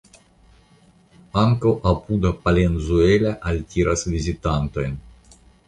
[1.41, 5.01] Ankaŭ apuda Palenzuela altiras vizitantojn.